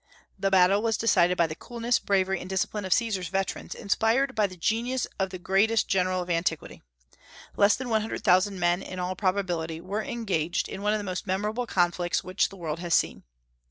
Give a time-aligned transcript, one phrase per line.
[0.39, 4.47] The battle was decided by the coolness, bravery, and discipline of Caesar's veterans, inspired by
[4.47, 6.81] the genius of the greatest general of antiquity.
[7.55, 11.03] Less than one hundred thousand men, in all probability, were engaged in one of the
[11.03, 13.25] most memorable conflicts which the world has seen.